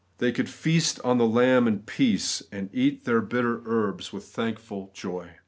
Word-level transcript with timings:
They 0.17 0.31
could 0.31 0.49
feast 0.49 0.97
upon 0.97 1.19
the 1.19 1.27
lamb 1.27 1.67
in 1.67 1.81
peace, 1.81 2.41
and 2.51 2.71
eat 2.73 3.05
their 3.05 3.21
bitter 3.21 3.61
herbs 3.67 4.11
with 4.11 4.23
thankful 4.25 4.89
joy. 4.95 5.35